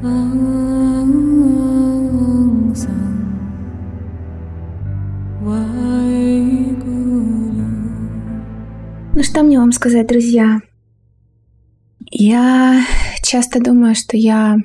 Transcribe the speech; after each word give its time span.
Ну 0.00 0.04
что 9.24 9.42
мне 9.42 9.58
вам 9.58 9.72
сказать, 9.72 10.06
друзья? 10.06 10.60
Я 12.12 12.84
часто 13.24 13.60
думаю, 13.60 13.96
что 13.96 14.16
я 14.16 14.58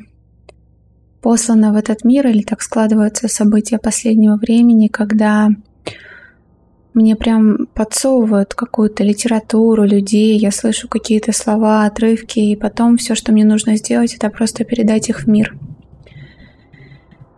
послана 1.23 1.73
в 1.73 1.77
этот 1.77 2.03
мир, 2.03 2.27
или 2.27 2.43
так 2.43 2.61
складываются 2.61 3.27
события 3.27 3.79
последнего 3.79 4.35
времени, 4.35 4.87
когда 4.87 5.49
мне 6.93 7.15
прям 7.15 7.67
подсовывают 7.73 8.53
какую-то 8.53 9.03
литературу, 9.03 9.83
людей, 9.83 10.37
я 10.37 10.51
слышу 10.51 10.87
какие-то 10.87 11.31
слова, 11.31 11.85
отрывки, 11.85 12.39
и 12.39 12.55
потом 12.55 12.97
все, 12.97 13.15
что 13.15 13.31
мне 13.31 13.45
нужно 13.45 13.75
сделать, 13.77 14.13
это 14.13 14.29
просто 14.29 14.63
передать 14.63 15.09
их 15.09 15.21
в 15.21 15.27
мир. 15.27 15.55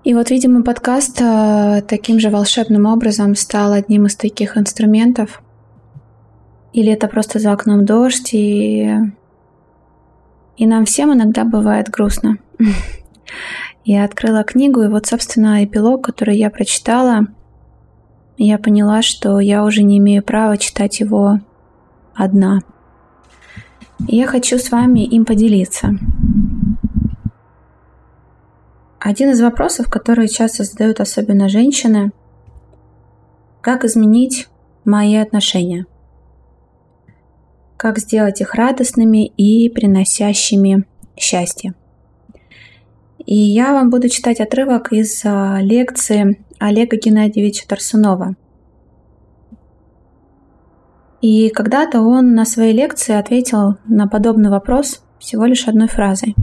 И 0.03 0.13
вот, 0.13 0.29
видимо, 0.29 0.61
подкаст 0.61 1.19
э, 1.21 1.81
таким 1.87 2.19
же 2.19 2.29
волшебным 2.29 2.85
образом 2.85 3.33
стал 3.35 3.73
одним 3.73 4.05
из 4.05 4.15
таких 4.15 4.57
инструментов. 4.57 5.41
Или 6.73 6.91
это 6.91 7.07
просто 7.07 7.39
за 7.39 7.53
окном 7.53 7.85
дождь, 7.85 8.33
и, 8.33 8.93
и 10.57 10.67
нам 10.67 10.85
всем 10.85 11.13
иногда 11.13 11.43
бывает 11.43 11.89
грустно. 11.89 12.37
Я 13.85 14.03
открыла 14.03 14.43
книгу, 14.43 14.83
и 14.83 14.89
вот, 14.89 15.07
собственно, 15.07 15.63
эпилог, 15.63 16.03
который 16.03 16.37
я 16.37 16.49
прочитала– 16.49 17.27
я 18.37 18.57
поняла, 18.57 19.01
что 19.01 19.39
я 19.39 19.63
уже 19.63 19.83
не 19.83 19.97
имею 19.97 20.23
права 20.23 20.57
читать 20.57 20.99
его 20.99 21.39
одна. 22.13 22.61
И 24.07 24.17
я 24.17 24.27
хочу 24.27 24.57
с 24.57 24.71
вами 24.71 25.05
им 25.05 25.25
поделиться. 25.25 25.97
Один 28.99 29.29
из 29.29 29.41
вопросов, 29.41 29.89
которые 29.89 30.27
часто 30.27 30.63
задают 30.63 30.99
особенно 30.99 31.47
женщины, 31.47 32.11
как 33.61 33.85
изменить 33.85 34.47
мои 34.83 35.15
отношения? 35.15 35.85
Как 37.77 37.99
сделать 37.99 38.41
их 38.41 38.53
радостными 38.55 39.25
и 39.25 39.69
приносящими 39.69 40.85
счастье? 41.17 41.73
И 43.25 43.35
я 43.35 43.73
вам 43.73 43.89
буду 43.89 44.09
читать 44.09 44.39
отрывок 44.39 44.93
из 44.93 45.21
а, 45.25 45.59
лекции 45.61 46.44
Олега 46.65 46.97
Геннадьевича 46.97 47.67
Тарсунова. 47.67 48.35
И 51.21 51.49
когда-то 51.49 52.01
он 52.01 52.33
на 52.33 52.43
своей 52.43 52.73
лекции 52.73 53.13
ответил 53.13 53.77
на 53.85 54.07
подобный 54.07 54.49
вопрос 54.49 55.03
всего 55.19 55.45
лишь 55.45 55.67
одной 55.67 55.87
фразой. 55.87 56.35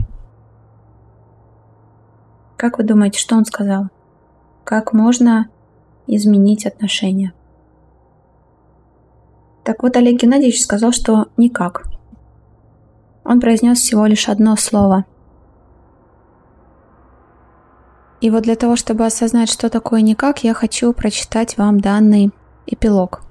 Как 2.55 2.77
вы 2.77 2.85
думаете, 2.85 3.19
что 3.19 3.35
он 3.35 3.43
сказал? 3.43 3.89
Как 4.63 4.93
можно 4.93 5.49
изменить 6.07 6.65
отношения? 6.65 7.33
Так 9.65 9.83
вот, 9.83 9.97
Олег 9.97 10.21
Геннадьевич 10.21 10.61
сказал, 10.61 10.93
что 10.93 11.27
никак. 11.35 11.83
Он 13.25 13.41
произнес 13.41 13.79
всего 13.79 14.05
лишь 14.05 14.29
одно 14.29 14.55
слово– 14.55 15.03
И 18.23 18.29
вот 18.29 18.43
для 18.43 18.55
того, 18.55 18.77
чтобы 18.77 19.05
осознать, 19.05 19.51
что 19.51 19.69
такое 19.69 19.99
никак, 19.99 20.45
я 20.45 20.53
хочу 20.53 20.93
прочитать 20.93 21.57
вам 21.57 21.81
данный 21.81 22.31
эпилог. 22.65 23.21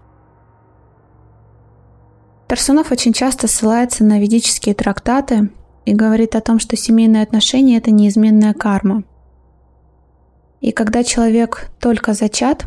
Тарсунов 2.47 2.93
очень 2.93 3.15
часто 3.15 3.49
ссылается 3.49 4.05
на 4.05 4.21
ведические 4.21 4.75
трактаты 4.75 5.49
и 5.87 5.95
говорит 5.95 6.37
о 6.37 6.43
том, 6.43 6.59
что 6.59 6.77
семейные 6.77 7.23
отношения– 7.23 7.77
это 7.79 7.91
неизменная 7.91 8.53
карма. 8.53 9.05
И 10.61 10.73
когда 10.73 11.03
человек 11.05 11.71
только 11.81 12.13
зачат, 12.13 12.67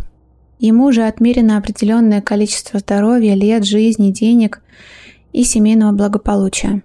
ему 0.58 0.86
уже 0.86 1.03
отмерено 1.03 1.58
определенное 1.59 2.23
количество 2.23 2.80
здоровья, 2.80 3.36
лет, 3.36 3.66
жизни, 3.66 4.09
денег 4.09 4.63
и 5.31 5.44
семейного 5.44 5.92
благополучия. 5.92 6.81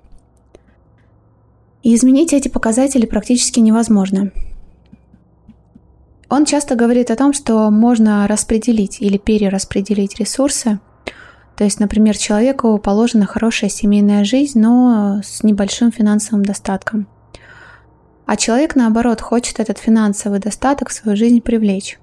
И 1.83 1.95
изменить 1.95 2.34
эти 2.34 2.49
показатели 2.49 3.07
практически 3.07 3.59
невозможно– 3.59 4.33
он 6.31 6.45
часто 6.45 6.77
говорит 6.77 7.11
о 7.11 7.17
том, 7.17 7.33
что 7.33 7.71
можно 7.71 8.27
распределить 8.29 9.03
или 9.03 9.19
перераспределить 9.19 10.19
ресурсы. 10.21 10.79
То 11.57 11.65
есть, 11.65 11.81
например, 11.81 12.17
человеку 12.17 12.79
положена 12.79 13.27
хорошая 13.27 13.69
семейная 13.69 14.25
жизнь, 14.25 14.59
но 14.59 15.21
с 15.25 15.43
небольшим 15.43 15.91
финансовым 15.91 16.45
достатком. 16.45 17.09
А 18.27 18.37
человек, 18.37 18.77
наоборот, 18.77 19.21
хочет 19.21 19.59
этот 19.59 19.79
финансовый 19.79 20.39
достаток 20.39 20.89
в 20.89 20.93
свою 20.93 21.17
жизнь 21.17 21.41
привлечь. 21.41 21.99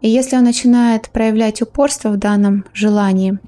И 0.00 0.08
если 0.08 0.36
он 0.36 0.42
начинает 0.42 1.10
проявлять 1.10 1.62
упорство 1.62 2.08
в 2.08 2.16
данном 2.16 2.64
желании, 2.74 3.38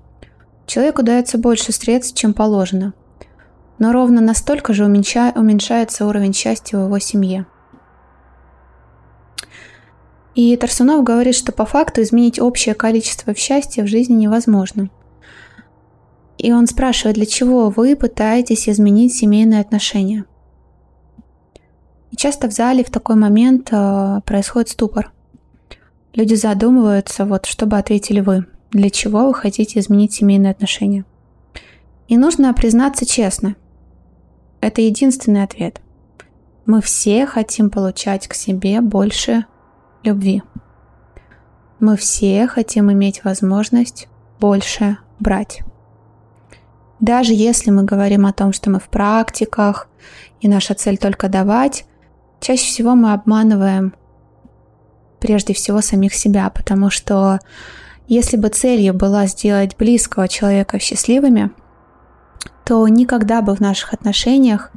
человеку 0.66 1.02
дается 1.02 1.36
больше 1.36 1.72
средств, 1.72 2.16
чем 2.16 2.32
положено. 2.32 2.94
Но 3.78 3.92
ровно 3.92 4.20
настолько 4.20 4.72
же 4.72 4.84
уменьшается 4.84 6.06
уровень 6.06 6.32
счастья 6.32 6.78
в 6.78 6.84
его 6.84 6.98
семье. 7.00 7.46
И 10.34 10.56
Тарсунов 10.56 11.04
говорит, 11.04 11.34
что 11.34 11.52
по 11.52 11.66
факту 11.66 12.02
изменить 12.02 12.40
общее 12.40 12.74
количество 12.74 13.34
счастья 13.34 13.82
в 13.82 13.86
жизни 13.86 14.14
невозможно. 14.14 14.90
И 16.38 16.52
он 16.52 16.66
спрашивает, 16.66 17.16
для 17.16 17.26
чего 17.26 17.68
вы 17.68 17.94
пытаетесь 17.94 18.68
изменить 18.68 19.14
семейные 19.14 19.60
отношения. 19.60 20.24
И 22.10 22.16
часто 22.16 22.48
в 22.48 22.52
зале 22.52 22.82
в 22.82 22.90
такой 22.90 23.16
момент 23.16 23.68
э, 23.70 24.20
происходит 24.24 24.70
ступор. 24.70 25.12
Люди 26.14 26.34
задумываются, 26.34 27.24
вот 27.24 27.46
что 27.46 27.66
бы 27.66 27.78
ответили 27.78 28.20
вы, 28.20 28.46
для 28.70 28.90
чего 28.90 29.26
вы 29.26 29.34
хотите 29.34 29.80
изменить 29.80 30.12
семейные 30.12 30.50
отношения. 30.50 31.04
И 32.08 32.16
нужно 32.16 32.52
признаться 32.52 33.06
честно. 33.06 33.56
Это 34.60 34.82
единственный 34.82 35.42
ответ. 35.42 35.80
Мы 36.66 36.82
все 36.82 37.26
хотим 37.26 37.70
получать 37.70 38.28
к 38.28 38.34
себе 38.34 38.80
больше 38.80 39.46
любви. 40.02 40.42
Мы 41.80 41.96
все 41.96 42.46
хотим 42.46 42.92
иметь 42.92 43.24
возможность 43.24 44.08
больше 44.38 44.98
брать. 45.18 45.62
Даже 47.00 47.32
если 47.32 47.70
мы 47.70 47.82
говорим 47.82 48.26
о 48.26 48.32
том, 48.32 48.52
что 48.52 48.70
мы 48.70 48.78
в 48.78 48.88
практиках, 48.88 49.88
и 50.40 50.48
наша 50.48 50.74
цель 50.74 50.96
только 50.96 51.28
давать, 51.28 51.84
чаще 52.40 52.64
всего 52.64 52.94
мы 52.94 53.12
обманываем 53.12 53.94
прежде 55.18 55.54
всего 55.54 55.80
самих 55.80 56.14
себя, 56.14 56.50
потому 56.50 56.90
что 56.90 57.40
если 58.06 58.36
бы 58.36 58.48
целью 58.48 58.94
была 58.94 59.26
сделать 59.26 59.76
близкого 59.76 60.28
человека 60.28 60.78
счастливыми, 60.78 61.50
то 62.64 62.86
никогда 62.86 63.42
бы 63.42 63.54
в 63.54 63.60
наших 63.60 63.92
отношениях 63.92 64.70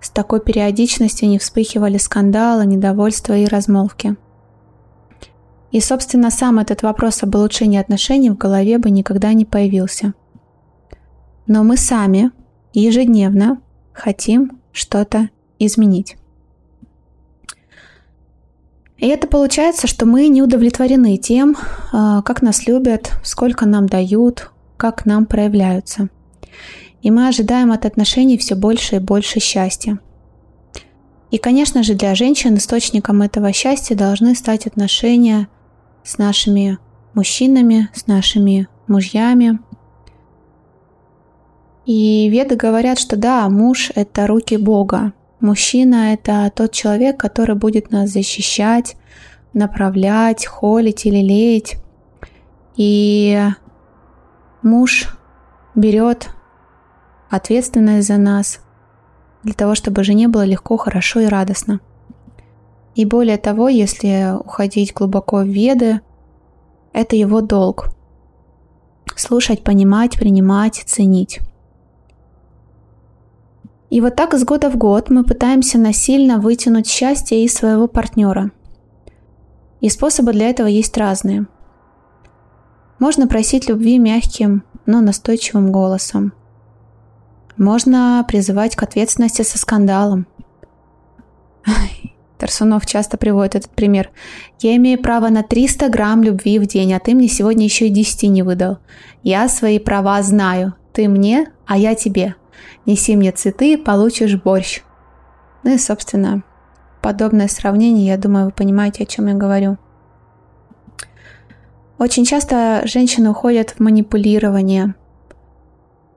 с 0.00 0.10
такой 0.10 0.40
периодичностью 0.40 1.28
не 1.28 1.38
вспыхивали 1.38 1.98
скандалы, 1.98 2.66
недовольства 2.66 3.36
и 3.36 3.46
размолвки– 3.46 4.16
и, 5.70 5.80
собственно, 5.80 6.30
сам 6.30 6.58
этот 6.58 6.82
вопрос 6.82 7.22
об 7.22 7.34
улучшении 7.34 7.78
отношений 7.78 8.30
в 8.30 8.36
голове 8.36 8.78
бы 8.78 8.90
никогда 8.90 9.32
не 9.32 9.44
появился. 9.44 10.14
Но 11.46 11.62
мы 11.62 11.76
сами 11.76 12.32
ежедневно 12.72 13.60
хотим 13.92 14.58
что-то 14.72 15.30
изменить. 15.58 16.16
И 18.98 19.06
это 19.06 19.26
получается, 19.26 19.86
что 19.86 20.06
мы 20.06 20.28
не 20.28 20.42
удовлетворены 20.42 21.16
тем, 21.16 21.56
а, 21.92 22.20
как 22.22 22.42
нас 22.42 22.66
любят, 22.66 23.12
сколько 23.22 23.64
нам 23.64 23.86
дают, 23.86 24.50
как 24.76 25.06
нам 25.06 25.24
проявляются. 25.24 26.08
И 27.00 27.10
мы 27.10 27.28
ожидаем 27.28 27.72
от 27.72 27.86
отношений 27.86 28.36
все 28.36 28.56
больше 28.56 28.96
и 28.96 28.98
больше 28.98 29.40
счастья. 29.40 29.98
И, 31.30 31.38
конечно 31.38 31.82
же, 31.82 31.94
для 31.94 32.14
женщин 32.14 32.56
источником 32.56 33.22
этого 33.22 33.52
счастья 33.52 33.94
должны 33.94 34.34
стать 34.34 34.66
отношения– 34.66 35.46
с 36.04 36.18
нашими 36.18 36.78
мужчинами, 37.14 37.88
с 37.94 38.06
нашими 38.06 38.68
мужьями. 38.86 39.58
И 41.86 42.28
веды 42.28 42.56
говорят, 42.56 42.98
что 42.98 43.16
да, 43.16 43.48
муж– 43.48 43.90
это 43.94 44.26
руки 44.26 44.56
Бога. 44.56 45.12
Мужчина– 45.40 46.12
это 46.14 46.52
тот 46.54 46.72
человек, 46.72 47.18
который 47.18 47.56
будет 47.56 47.90
нас 47.90 48.10
защищать, 48.10 48.96
направлять, 49.54 50.46
холить 50.46 51.06
или 51.06 51.18
леять. 51.18 51.76
И 52.76 53.40
муж 54.62 55.08
берет 55.74 56.30
ответственность 57.30 58.08
за 58.08 58.18
нас 58.18 58.60
для 59.42 59.54
того, 59.54 59.74
чтобы 59.74 60.04
жене 60.04 60.28
было 60.28 60.44
легко, 60.44 60.76
хорошо 60.76 61.20
и 61.20 61.26
радостно. 61.26 61.80
И 62.94 63.04
более 63.04 63.38
того, 63.38 63.68
если 63.68 64.36
уходить 64.38 64.92
глубоко 64.94 65.38
в 65.38 65.46
веды, 65.48 66.00
это 66.92 67.16
его 67.16 67.40
долг. 67.40 67.90
Слушать, 69.16 69.62
понимать, 69.62 70.18
принимать, 70.18 70.82
ценить. 70.86 71.40
И 73.90 74.00
вот 74.00 74.16
так 74.16 74.34
из 74.34 74.44
года 74.44 74.70
в 74.70 74.76
год 74.76 75.10
мы 75.10 75.24
пытаемся 75.24 75.78
насильно 75.78 76.38
вытянуть 76.38 76.86
счастье 76.86 77.44
из 77.44 77.54
своего 77.54 77.88
партнера. 77.88 78.50
И 79.80 79.88
способы 79.88 80.32
для 80.32 80.48
этого 80.48 80.68
есть 80.68 80.96
разные. 80.96 81.46
Можно 82.98 83.26
просить 83.26 83.68
любви 83.68 83.98
мягким, 83.98 84.62
но 84.86 85.00
настойчивым 85.00 85.72
голосом. 85.72 86.32
Можно 87.56 88.24
призывать 88.28 88.76
к 88.76 88.82
ответственности 88.82 89.42
со 89.42 89.58
скандалом. 89.58 90.26
Тарсунов 92.40 92.86
часто 92.86 93.18
приводит 93.18 93.54
этот 93.54 93.70
пример. 93.70 94.10
«Я 94.60 94.74
имею 94.76 95.00
право 95.00 95.28
на 95.28 95.42
300 95.42 95.90
грамм 95.90 96.22
любви 96.22 96.58
в 96.58 96.66
день, 96.66 96.94
а 96.94 96.98
ты 96.98 97.14
мне 97.14 97.28
сегодня 97.28 97.64
еще 97.64 97.86
и 97.86 97.90
10 97.90 98.30
не 98.30 98.42
выдал. 98.42 98.78
Я 99.22 99.46
свои 99.48 99.78
права 99.78 100.22
знаю. 100.22 100.74
Ты 100.94 101.06
мне, 101.08 101.52
а 101.66 101.76
я 101.76 101.94
тебе. 101.94 102.34
Неси 102.86 103.14
мне 103.14 103.30
цветы, 103.32 103.76
получишь 103.76 104.36
борщ». 104.36 104.80
Ну 105.64 105.74
и, 105.74 105.78
собственно, 105.78 106.42
подобное 107.02 107.46
сравнение, 107.46 108.06
я 108.06 108.16
думаю, 108.16 108.46
вы 108.46 108.52
понимаете, 108.52 109.02
о 109.02 109.06
чем 109.06 109.26
я 109.26 109.34
говорю. 109.34 109.76
Очень 111.98 112.24
часто 112.24 112.80
женщины 112.86 113.28
уходят 113.28 113.72
в 113.72 113.80
манипулирование, 113.80 114.94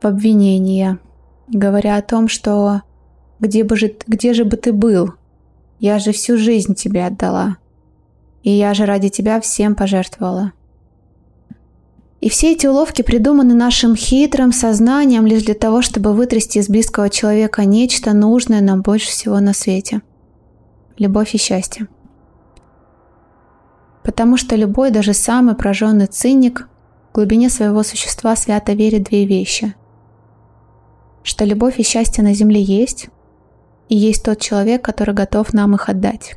в 0.02 0.08
обвинение, 0.08 1.00
говоря 1.50 1.98
о 1.98 2.02
том, 2.02 2.30
что 2.30 2.84
где, 3.42 3.66
бы 3.66 3.76
же, 3.76 3.94
где 4.08 4.34
же 4.34 4.46
бы 4.46 4.56
ты 4.56 4.72
был? 4.72 5.16
Я 5.84 6.00
же 6.00 6.14
всю 6.14 6.38
жизнь 6.38 6.76
тебе 6.76 7.06
отдала. 7.06 7.58
И 8.42 8.50
я 8.52 8.74
же 8.74 8.86
ради 8.86 9.10
тебя 9.10 9.42
всем 9.42 9.76
пожертвовала. 9.76 10.54
И 12.22 12.30
все 12.30 12.54
эти 12.54 12.68
уловки 12.68 13.02
придуманы 13.02 13.54
нашим 13.54 13.94
хитрым 13.94 14.54
сознанием 14.54 15.28
лишь 15.28 15.44
для 15.44 15.56
того, 15.56 15.82
чтобы 15.82 16.14
вытрясти 16.14 16.60
из 16.60 16.70
близкого 16.70 17.10
человека 17.10 17.66
нечто 17.66 18.14
нужное 18.14 18.62
нам 18.62 18.82
больше 18.82 19.10
всего 19.10 19.42
на 19.42 19.54
свете. 19.54 20.02
Любовь 20.98 21.36
и 21.36 21.38
счастье. 21.38 21.90
Потому 24.06 24.38
что 24.38 24.56
любой, 24.56 24.90
даже 24.90 25.14
самый 25.14 25.54
прожженный 25.54 26.08
циник 26.08 26.70
в 27.10 27.16
глубине 27.16 27.50
своего 27.50 27.84
существа 27.84 28.38
свято 28.38 28.72
верит 28.72 29.04
две 29.10 29.26
вещи. 29.26 29.76
Что 31.24 31.44
любовь 31.44 31.78
и 31.78 31.84
счастье 31.84 32.24
на 32.24 32.34
земле 32.34 32.62
есть, 32.62 33.10
и 33.94 33.96
есть 33.96 34.26
тот 34.26 34.40
человек, 34.40 34.84
который 34.84 35.14
готов 35.14 35.54
нам 35.54 35.76
их 35.76 35.88
отдать. 35.90 36.36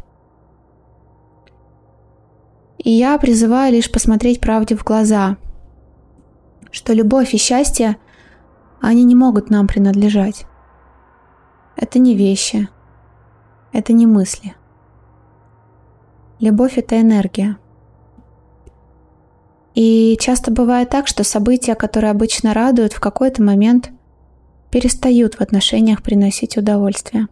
И 2.79 2.91
я 2.91 3.17
призываю 3.19 3.73
лишь 3.73 3.91
посмотреть 3.91 4.41
правде 4.41 4.77
в 4.77 4.85
глаза– 4.85 5.37
что 6.77 6.93
любовь 6.93 7.33
и 7.33 7.39
счастье, 7.39 7.97
они 8.83 9.05
не 9.05 9.15
могут 9.15 9.49
нам 9.49 9.67
принадлежать. 9.67 10.45
Это 11.75 11.99
не 11.99 12.15
вещи, 12.15 12.69
это 13.73 13.95
не 13.95 14.07
мысли. 14.07 14.55
Любовь— 16.39 16.75
это 16.77 17.01
энергия. 17.01 17.57
И 19.75 20.19
часто 20.21 20.51
бывает 20.51 20.91
так, 20.91 21.07
что 21.07 21.25
события, 21.25 21.75
которые 21.75 22.11
обычно 22.11 22.53
радуют, 22.53 22.93
в 22.93 23.01
какой-то 23.01 23.43
момент 23.43 23.91
перестают 24.71 25.37
в 25.37 25.41
отношениях 25.41 26.03
приносить 26.03 26.59
удовольствие. 26.59 27.29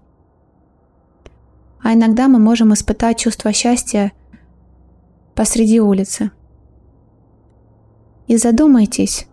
А 1.84 1.94
иногда 1.94 2.26
мы 2.26 2.40
можем 2.40 2.74
испытать 2.74 3.20
чувство 3.20 3.52
счастья 3.52 4.10
посреди 5.36 5.78
улицы– 5.80 6.32
и 8.26 8.38
задумайтесь, 8.38 9.26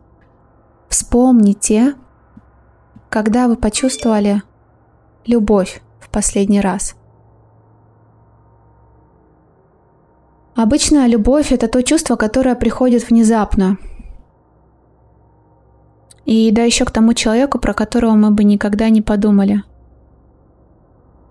вспомните, 0.90 1.96
когда 3.10 3.48
вы 3.48 3.56
почувствовали 3.56 4.44
любовь 5.26 5.82
в 6.00 6.10
последний 6.10 6.60
раз. 6.60 6.96
Обычно 10.56 11.08
любовь– 11.08 11.52
это 11.54 11.70
то 11.70 11.82
чувство, 11.82 12.18
которое 12.18 12.56
приходит 12.56 13.10
внезапно. 13.10 13.78
И 16.26 16.52
да 16.52 16.64
еще 16.64 16.84
к 16.84 16.92
тому 16.92 17.14
человеку, 17.14 17.60
про 17.60 17.74
которого 17.74 18.12
мы 18.12 18.32
бы 18.32 18.44
никогда 18.44 18.90
не 18.90 19.02
подумали. 19.02 19.64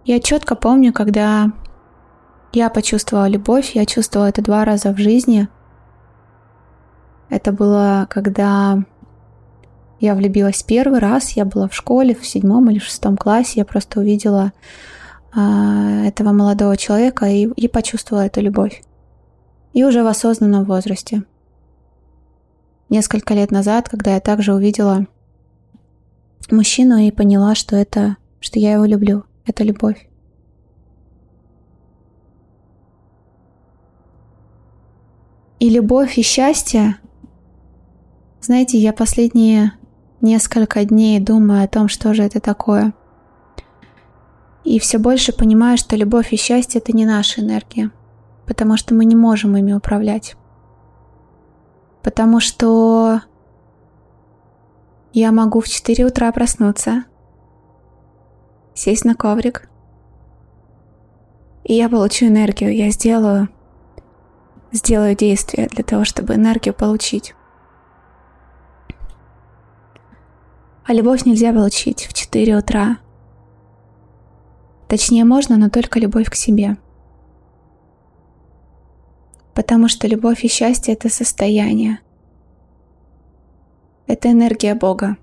Я 0.04 0.20
четко 0.20 0.54
помню, 0.54 0.92
когда 0.92 1.52
я 2.52 2.70
почувствовала 2.70 3.28
любовь, 3.28 3.72
я 3.74 3.86
чувствовала 3.86 4.28
это 4.28 4.42
два 4.42 4.64
раза 4.64 4.92
в 4.92 4.98
жизни– 4.98 5.48
это 7.30 7.52
было, 7.52 8.08
когда 8.10 8.82
я 10.00 10.14
влюбилась 10.14 10.64
первый 10.64 10.98
раз, 10.98 11.30
я 11.30 11.44
была 11.44 11.68
в 11.68 11.74
школе 11.74 12.14
в 12.14 12.26
седьмом 12.26 12.68
или 12.70 12.80
шестом 12.80 13.16
классе, 13.16 13.60
я 13.60 13.64
просто 13.64 14.00
увидела 14.00 14.52
э, 15.34 16.06
этого 16.08 16.32
молодого 16.32 16.76
человека 16.76 17.26
и, 17.26 17.44
и 17.44 17.68
почувствовала 17.68 18.24
эту 18.26 18.40
любовь. 18.40 18.82
И 19.72 19.84
уже 19.84 20.02
в 20.02 20.08
осознанном 20.08 20.64
возрасте. 20.64 21.22
Несколько 22.88 23.34
лет 23.34 23.52
назад, 23.52 23.88
когда 23.88 24.14
я 24.14 24.20
также 24.20 24.52
увидела 24.52 25.06
мужчину 26.50 26.96
и 26.96 27.12
поняла, 27.12 27.54
что 27.54 27.76
это, 27.76 28.16
что 28.40 28.58
я 28.58 28.72
его 28.72 28.84
люблю, 28.84 29.24
это 29.46 29.64
любовь. 29.64 30.08
И 35.58 35.68
любовь 35.68 36.16
и 36.16 36.22
счастье 36.22 37.00
знаете, 38.40 38.78
я 38.78 38.94
последние 38.94 39.74
несколько 40.22 40.84
дней 40.84 41.20
думаю 41.20 41.62
о 41.62 41.68
том, 41.68 41.88
что 41.88 42.14
же 42.14 42.22
это 42.22 42.40
такое. 42.40 42.94
И 44.64 44.78
все 44.78 44.98
больше 44.98 45.32
понимаю, 45.32 45.76
что 45.76 45.94
любовь 45.94 46.32
и 46.32 46.36
счастье— 46.36 46.80
это 46.84 46.96
не 46.96 47.04
наша 47.04 47.42
энергия, 47.42 47.90
потому 48.46 48.78
что 48.78 48.94
мы 48.94 49.04
не 49.04 49.14
можем 49.14 49.56
ими 49.56 49.74
управлять. 49.74 50.36
Потому 52.02 52.40
что 52.40 53.20
я 55.12 55.32
могу 55.32 55.60
в 55.60 55.68
4 55.68 56.06
утра 56.06 56.32
проснуться, 56.32 57.04
сесть 58.80 59.04
на 59.04 59.14
коврик, 59.14 59.68
и 61.64 61.74
я 61.74 61.90
получу 61.90 62.26
энергию, 62.26 62.74
я 62.74 62.90
сделаю, 62.90 63.50
сделаю 64.72 65.14
действие 65.14 65.68
для 65.68 65.84
того, 65.84 66.04
чтобы 66.04 66.34
энергию 66.34 66.74
получить. 66.74 67.34
А 70.86 70.94
любовь 70.94 71.26
нельзя 71.26 71.52
получить 71.52 72.06
в 72.06 72.14
4 72.14 72.56
утра. 72.56 72.98
Точнее, 74.88 75.24
можно, 75.24 75.58
но 75.58 75.68
только 75.68 76.00
любовь 76.00 76.30
к 76.30 76.34
себе. 76.34 76.78
Потому 79.54 79.88
что 79.88 80.08
любовь 80.08 80.42
и 80.42 80.48
счастье— 80.48 80.94
это 80.94 81.10
состояние. 81.10 82.00
Это 84.06 84.32
энергия 84.32 84.74
Бога. 84.74 85.18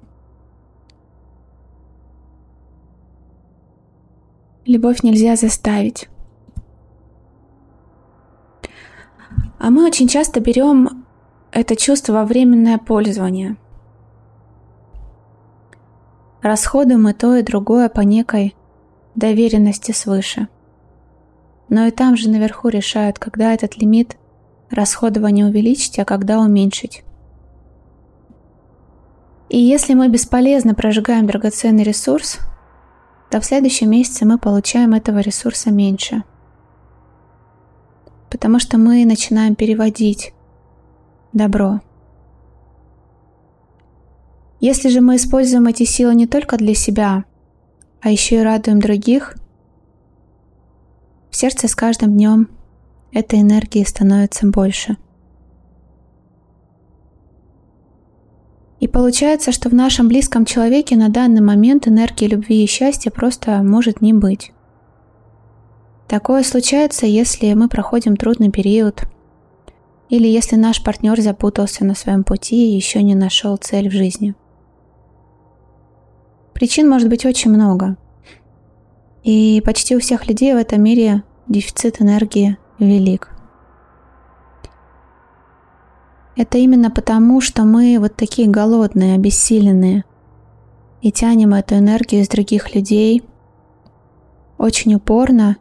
Любовь 4.68 5.02
нельзя 5.02 5.36
заставить. 5.36 6.08
А 9.58 9.72
мы 9.72 9.88
очень 9.88 10.08
часто 10.08 10.40
берем 10.40 11.06
это 11.52 11.76
чувство 11.76 12.14
во 12.14 12.26
временное 12.26 12.78
пользование— 12.78 13.58
Расходуем 16.42 17.10
и 17.10 17.14
то, 17.14 17.36
и 17.36 17.42
другое 17.42 17.90
по 17.90 18.02
некой 18.02 18.56
доверенности 19.16 19.92
свыше. 19.92 20.48
Но 21.68 21.88
и 21.88 21.92
там 21.92 22.16
же 22.16 22.30
наверху 22.30 22.70
решают, 22.70 23.20
когда 23.20 23.54
этот 23.54 23.76
лимит 23.78 24.18
расходования 24.70 25.46
увеличить, 25.46 25.98
а 26.00 26.06
когда 26.06 26.40
уменьшить. 26.40 27.04
И 29.50 29.58
если 29.58 29.94
мы 29.94 30.10
бесполезно 30.10 30.76
прожигаем 30.76 31.26
драгоценный 31.26 31.84
ресурс, 31.84 32.40
то 33.30 33.42
в 33.42 33.46
следующем 33.46 33.92
месяце 33.92 34.26
мы 34.26 34.38
получаем 34.38 34.94
этого 34.94 35.20
ресурса 35.20 35.72
меньше. 35.72 36.24
Потому 38.30 38.60
что 38.60 38.78
мы 38.78 39.06
начинаем 39.06 39.56
переводить 39.56 40.34
добро 41.34 41.82
если 44.60 44.90
же 44.90 45.02
мы 45.02 45.18
используем 45.18 45.68
эти 45.68 45.84
силы 45.84 46.16
не 46.16 46.26
только 46.26 46.58
для 46.58 46.74
себя, 46.74 47.26
а 48.02 48.10
еще 48.10 48.38
и 48.38 48.44
радуем 48.44 48.80
других, 48.80 49.36
в 51.30 51.36
сердце 51.36 51.68
с 51.68 51.76
каждым 51.76 52.14
днем 52.14 52.50
этой 53.12 53.42
энергии 53.42 53.84
становится 53.84 54.48
больше. 54.48 54.98
И 58.80 58.88
получается, 58.88 59.52
что 59.52 59.70
в 59.70 59.74
нашем 59.74 60.08
близком 60.08 60.46
человеке 60.46 60.96
на 60.96 61.10
данный 61.10 61.42
момент 61.42 61.88
энергии 61.88 62.28
любви 62.28 62.64
и 62.64 62.68
счастья 62.68 63.10
просто 63.10 63.64
может 63.64 64.02
не 64.02 64.14
быть. 64.14 64.52
Такое 66.08 66.44
случается, 66.44 67.06
если 67.06 67.54
мы 67.54 67.70
проходим 67.70 68.16
трудный 68.16 68.52
период, 68.52 69.02
или 70.10 70.28
если 70.28 70.56
наш 70.56 70.84
партнер 70.84 71.20
запутался 71.20 71.84
на 71.86 71.96
своем 71.96 72.24
пути 72.24 72.72
и 72.72 72.76
еще 72.76 73.04
не 73.04 73.16
нашел 73.16 73.58
цель 73.58 73.90
в 73.90 73.94
жизни– 73.94 74.36
Причин 76.58 76.90
может 76.90 77.08
быть 77.08 77.24
очень 77.24 77.52
много. 77.52 77.98
И 79.24 79.62
почти 79.64 79.96
у 79.96 80.00
всех 80.00 80.28
людей 80.28 80.56
в 80.56 80.58
этом 80.58 80.82
мире 80.82 81.22
дефицит 81.48 82.02
энергии 82.02 82.58
велик. 82.80 83.30
Это 86.38 86.60
именно 86.60 86.92
потому, 86.92 87.42
что 87.42 87.64
мы 87.64 87.98
вот 88.00 88.16
такие 88.16 88.48
голодные, 88.48 89.16
обессиленные, 89.16 90.06
и 91.02 91.12
тянем 91.12 91.56
эту 91.56 91.76
энергию 91.76 92.22
из 92.22 92.30
других 92.30 92.76
людей 92.76 93.24
очень 94.60 94.94
упорно 94.94 95.58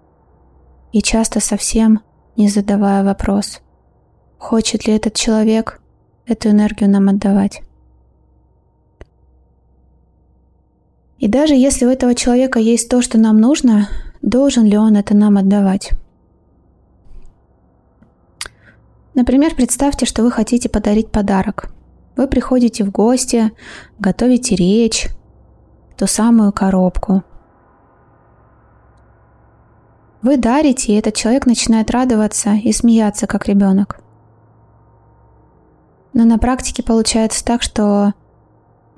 и 0.93 1.01
часто 1.01 1.41
совсем 1.41 2.01
не 2.37 2.49
задавая 2.49 3.03
вопрос, 3.03 3.61
хочет 4.37 4.87
ли 4.87 4.95
этот 4.95 5.15
человек 5.15 5.81
эту 6.27 6.51
энергию 6.51 6.91
нам 6.91 7.09
отдавать. 7.09 7.63
И 11.19 11.29
даже 11.29 11.55
если 11.55 11.87
у 11.87 11.89
этого 11.89 12.15
человека 12.15 12.59
есть 12.59 12.91
то, 12.91 13.01
что 13.01 13.17
нам 13.17 13.41
нужно, 13.41 13.89
должен 14.21 14.67
ли 14.67 14.77
он 14.77 14.97
это 14.97 15.17
нам 15.17 15.39
отдавать? 15.39 15.93
Например, 19.17 19.55
представьте, 19.55 20.05
что 20.05 20.23
вы 20.23 20.31
хотите 20.31 20.69
подарить 20.69 21.11
подарок. 21.11 21.71
Вы 22.17 22.29
приходите 22.29 22.85
в 22.85 22.93
гости, 22.93 23.51
готовите 23.99 24.55
речь, 24.55 25.09
ту 25.97 26.07
самую 26.07 26.53
коробку. 26.53 27.25
Вы 30.21 30.37
дарите, 30.37 30.93
и 30.93 30.97
этот 30.97 31.15
человек 31.15 31.47
начинает 31.47 31.91
радоваться 31.91 32.51
и 32.53 32.73
смеяться, 32.73 33.27
как 33.27 33.49
ребенок. 33.49 34.01
Но 36.13 36.25
на 36.25 36.39
практике 36.39 36.83
получается 36.83 37.43
так, 37.43 37.63
что 37.63 38.13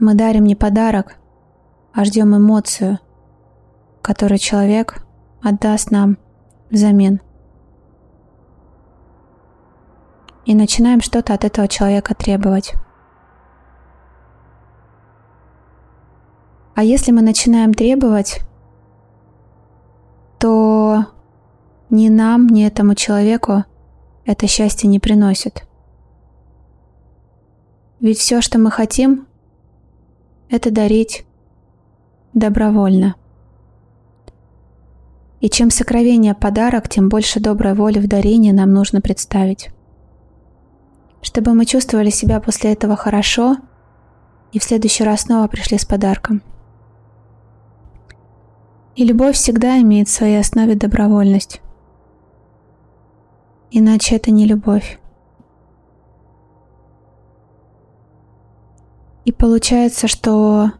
мы 0.00 0.14
дарим 0.14 0.44
не 0.44 0.56
подарок, 0.56 1.14
а 1.92 2.04
ждем 2.04 2.37
эмоцию, 2.37 2.98
которую 4.02 4.38
человек 4.38 5.04
отдаст 5.42 5.92
нам 5.92 6.18
взамен. 6.70 7.20
И 10.45 10.54
начинаем 10.54 11.00
что-то 11.00 11.35
от 11.35 11.45
этого 11.45 11.68
человека 11.68 12.14
требовать. 12.14 12.75
А 16.75 16.85
если 16.85 17.11
мы 17.11 17.23
начинаем 17.23 17.75
требовать, 17.75 18.40
то 20.38 21.07
ни 21.90 22.09
нам, 22.09 22.47
ни 22.47 22.64
этому 22.64 22.95
человеку 22.95 23.64
это 24.25 24.47
счастье 24.47 24.88
не 24.88 25.00
приносит. 25.00 25.64
Ведь 28.00 28.18
все, 28.18 28.40
что 28.40 28.59
мы 28.59 28.71
хотим, 28.71 29.26
это 30.50 30.71
дарить 30.71 31.25
добровольно. 32.33 33.16
И 35.40 35.49
чем 35.50 35.71
сокровение 35.71 36.35
подарок, 36.35 36.88
тем 36.88 37.09
больше 37.09 37.40
доброй 37.40 37.75
воли 37.75 37.99
в 37.99 38.09
дарении 38.09 38.52
нам 38.52 38.73
нужно 38.73 39.00
представить. 39.00 39.71
Чтобы 41.20 41.54
мы 41.54 41.64
чувствовали 41.66 42.10
себя 42.10 42.40
после 42.40 42.72
этого 42.72 42.96
хорошо 42.96 43.56
и 44.52 44.58
в 44.58 44.64
следующий 44.64 45.04
раз 45.04 45.22
снова 45.22 45.48
пришли 45.48 45.78
с 45.78 45.84
подарком. 45.84 46.42
И 48.96 49.04
любовь 49.04 49.37
всегда 49.37 49.80
имеет 49.80 50.08
в 50.08 50.12
своей 50.12 50.40
основе 50.40 50.75
добровольность. 50.75 51.60
Иначе 53.70 54.16
это 54.16 54.30
не 54.30 54.46
любовь. 54.46 54.98
И 59.25 59.32
получается, 59.32 60.08
что 60.08 60.72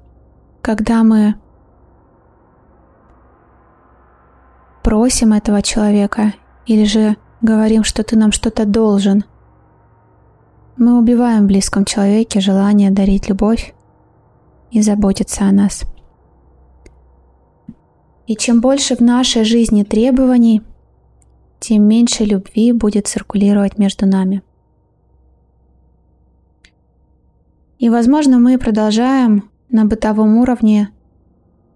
когда 0.63 1.05
мы 1.05 1.35
просим 4.83 5.35
этого 5.35 5.61
человека 5.61 6.33
или 6.65 6.85
же 6.85 7.17
говорим, 7.43 7.85
что 7.85 8.03
ты 8.03 8.17
нам 8.17 8.33
что-то 8.33 8.65
должен, 8.65 9.25
мы 10.79 10.97
убиваем 10.97 11.45
в 11.45 11.47
близком 11.49 11.85
человеке 11.85 12.41
желание 12.41 12.93
дарить 12.93 13.29
любовь 13.29 13.75
и 14.71 14.81
заботиться 14.81 15.45
о 15.45 15.53
нас. 15.53 15.83
И 18.29 18.37
чем 18.37 18.61
больше 18.61 18.95
в 18.95 19.01
нашей 19.01 19.45
жизни 19.45 19.83
требований, 19.83 20.63
тем 21.59 21.83
меньше 21.83 22.25
любви 22.25 22.73
будет 22.73 23.09
циркулировать 23.09 23.79
между 23.79 24.07
нами. 24.07 24.43
И, 27.79 27.89
возможно, 27.89 28.39
мы 28.39 28.57
продолжаем 28.59 29.51
на 29.71 29.85
бытовом 29.85 30.37
уровне 30.37 30.91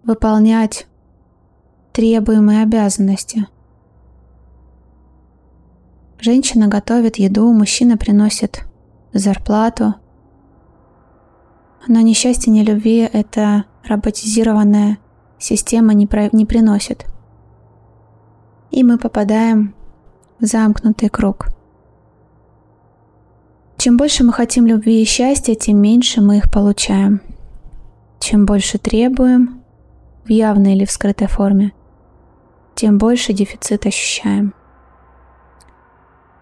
выполнять 0.05 0.87
требуемые 1.93 2.63
обязанности. 2.63 3.49
Женщина 6.21 6.69
готовит 6.69 7.17
еду, 7.17 7.53
мужчина 7.53 7.97
приносит 7.97 8.65
зарплату. 9.19 9.95
Но 11.89 12.01
ни 12.01 12.13
счастья, 12.13 12.51
ни 12.51 12.63
любви 12.63 13.09
эта 13.13 13.65
роботизированная 13.85 14.99
система 15.39 15.95
не, 15.95 16.07
про... 16.07 16.29
не 16.33 16.47
приносит. 16.47 17.07
И 18.71 18.85
мы 18.85 18.99
попадаем 18.99 19.75
в 20.39 20.47
замкнутый 20.47 21.09
круг. 21.09 21.49
Чем 23.77 23.97
больше 23.97 24.23
мы 24.25 24.33
хотим 24.33 24.67
любви 24.67 25.03
и 25.03 25.05
счастья, 25.05 25.55
тем 25.55 25.79
меньше 25.79 26.21
мы 26.21 26.39
их 26.39 26.51
получаем. 26.51 27.21
Чем 28.21 28.47
больше 28.47 28.79
требуем, 28.79 29.63
в 30.25 30.29
явной 30.29 30.75
или 30.75 30.85
в 30.85 30.91
скрытой 30.91 31.27
форме, 31.27 31.73
тем 32.75 32.99
больше 32.99 33.33
дефицит 33.33 33.87
ощущаем. 33.87 34.55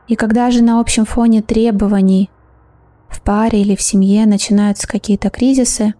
И 0.07 0.17
когда 0.17 0.51
же 0.51 0.63
на 0.63 0.81
общем 0.81 1.05
фоне 1.05 1.41
требований 1.41 2.31
в 3.11 3.21
паре 3.21 3.61
или 3.61 3.75
в 3.75 3.83
семье 3.83 4.27
начинаются 4.27 4.87
какие-то 4.87 5.31
кризисы, 5.31 5.95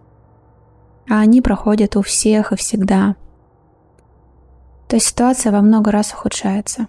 а 1.09 1.19
они 1.19 1.41
проходят 1.41 1.95
у 1.95 2.01
всех 2.01 2.51
и 2.51 2.55
всегда, 2.55 3.15
то 4.87 4.99
ситуация 4.99 5.51
во 5.51 5.61
много 5.61 5.91
раз 5.91 6.13
ухудшается. 6.13 6.87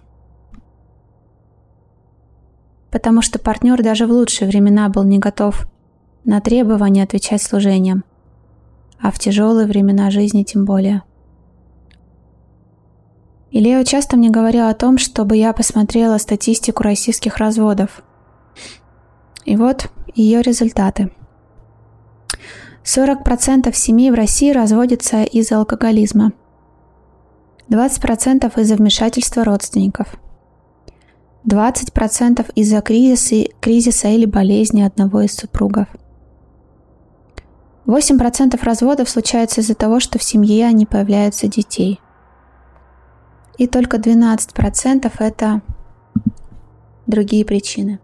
Потому 2.89 3.21
что 3.21 3.39
партнер 3.39 3.81
даже 3.83 4.07
в 4.07 4.11
лучшие 4.11 4.47
времена 4.47 4.89
был 4.89 5.03
не 5.03 5.19
готов 5.19 5.67
на 6.23 6.39
требования 6.41 7.03
отвечать 7.03 7.41
служением, 7.41 8.03
а 8.99 9.11
в 9.11 9.19
тяжелые 9.19 9.67
времена 9.67 10.09
жизни 10.09 10.43
тем 10.43 10.65
более– 10.65 11.03
и 13.53 13.59
Лео 13.59 13.83
часто 13.83 14.17
мне 14.17 14.31
говорил 14.31 14.65
о 14.65 14.73
том, 14.73 14.97
чтобы 14.97 15.37
я 15.37 15.53
посмотрела 15.53 16.17
статистику 16.17 16.81
российских 16.81 17.37
разводов. 17.37 18.01
И 19.45 19.55
вот 19.55 19.89
ее 20.13 20.41
результаты. 20.41 21.11
40% 22.83 23.73
семей 23.73 24.11
в 24.11 24.15
России 24.15 24.51
разводятся 24.51 25.23
из-за 25.23 25.57
алкоголизма. 25.57 26.33
20% 27.69 28.59
из-за 28.59 28.75
вмешательства 28.75 29.43
родственников. 29.43 30.15
20% 31.45 32.51
из-за 32.55 32.81
кризиса, 32.81 33.49
кризиса 33.59 34.09
или 34.09 34.25
болезни 34.25 34.81
одного 34.81 35.21
из 35.21 35.35
супругов. 35.35 35.87
8% 37.85 38.57
разводов 38.63 39.09
случаются 39.09 39.61
из-за 39.61 39.75
того, 39.75 39.99
что 39.99 40.19
в 40.19 40.23
семье 40.23 40.71
не 40.71 40.85
появляются 40.85 41.47
детей 41.47 41.99
и 43.57 43.67
только 43.67 43.97
12% 43.97 45.11
это 45.19 45.61
другие 47.07 47.45
причины. 47.45 47.99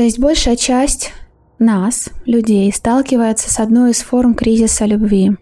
То 0.00 0.04
есть 0.04 0.18
большая 0.18 0.56
часть 0.56 1.12
нас, 1.58 2.08
людей, 2.24 2.72
сталкивается 2.72 3.50
с 3.50 3.60
одной 3.60 3.90
из 3.90 4.00
форм 4.00 4.32
кризиса 4.32 4.86
любви 4.86 5.36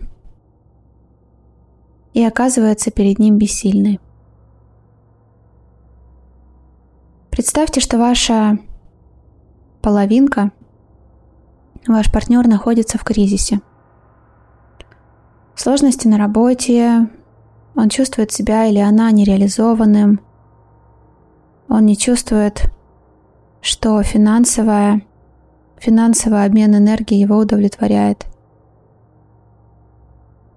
и 2.13 2.25
оказывается 2.25 2.91
перед 2.91 3.21
ним 3.21 3.39
бессильной. 3.39 4.01
Представьте, 7.31 7.79
что 7.79 7.99
ваша 7.99 8.59
половинка, 9.81 10.51
ваш 11.87 12.11
партнер 12.11 12.49
находится 12.49 12.99
в 12.99 13.05
кризисе– 13.05 13.61
Сложности 15.55 16.09
на 16.09 16.19
работе, 16.19 17.09
он 17.77 17.91
чувствует 17.91 18.33
себя 18.33 18.67
или 18.67 18.81
она 18.81 19.13
нереализованным, 19.13 20.21
он 21.69 21.87
не 21.87 21.97
чувствует, 21.97 22.73
что 23.61 24.03
финансовая, 24.03 25.03
финансовый 25.79 26.45
обмен 26.45 26.77
энергии 26.77 27.17
его 27.17 27.37
удовлетворяет. 27.37 28.27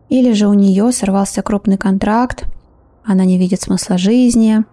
Или 0.10 0.34
же 0.34 0.48
у 0.48 0.54
нее 0.54 0.92
сорвался 0.92 1.42
крупный 1.42 1.78
контракт, 1.78 2.46
она 3.04 3.26
не 3.26 3.38
видит 3.38 3.62
смысла 3.62 3.98
жизни, 3.98 4.64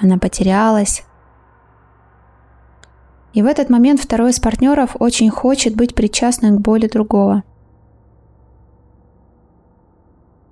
она 0.00 0.18
потерялась. 0.18 1.04
И 3.34 3.42
в 3.42 3.46
этот 3.46 3.68
момент 3.68 4.00
второй 4.00 4.30
из 4.30 4.40
партнеров 4.40 4.96
очень 4.98 5.30
хочет 5.30 5.76
быть 5.76 5.94
причастным 5.94 6.56
к 6.56 6.60
боли 6.60 6.88
другого– 6.88 7.42